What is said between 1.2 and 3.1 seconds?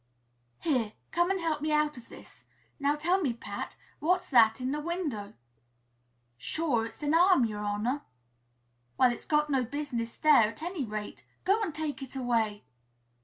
and help me out of this! Now